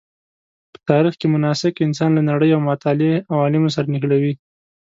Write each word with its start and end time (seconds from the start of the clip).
په 0.73 0.79
تاریخ 0.89 1.13
کې 1.19 1.27
مناسک 1.35 1.73
انسان 1.87 2.09
له 2.17 2.21
نړۍ 2.29 2.49
او 2.53 2.61
متعالي 2.67 3.11
عوالمو 3.33 3.73
سره 3.75 3.87
نښلوي. 3.93 4.33